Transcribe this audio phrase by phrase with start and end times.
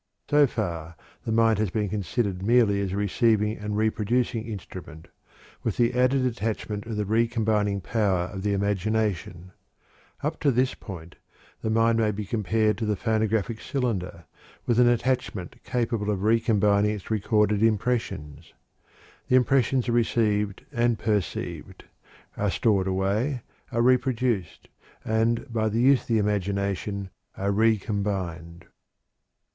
[0.31, 0.95] So far
[1.25, 5.09] the mind has been considered merely as a receiving and reproducing instrument,
[5.61, 9.51] with the added attachment of the re combining power of the imagination.
[10.23, 11.17] Up to this point
[11.61, 14.25] the mind may be compared to the phonographic cylinder,
[14.65, 18.55] with an attachment capable of re combining its recorded impressions.
[19.27, 21.83] The impressions are received and perceived,
[22.37, 24.67] are stored away, are reproduced,
[25.05, 28.65] and by the use of the imagination are re combined.